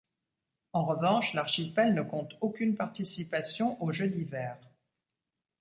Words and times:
En 0.73 0.83
revanche 0.83 1.35
l'archipel 1.35 1.93
ne 1.93 2.01
compte 2.01 2.33
aucune 2.41 2.73
participation 2.75 3.79
aux 3.83 3.93
Jeux 3.93 4.07
d'hiver. 4.09 4.57